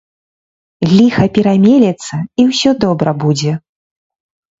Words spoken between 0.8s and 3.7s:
Ліха перамелецца, і ўсё добра будзе.